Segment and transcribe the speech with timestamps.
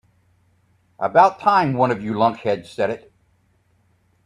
[0.97, 3.13] About time one of you lunkheads said it.